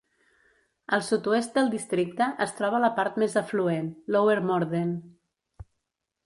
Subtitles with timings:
[0.95, 4.97] Al sud-oest del districte es troba la part més afluent, Lower Morden.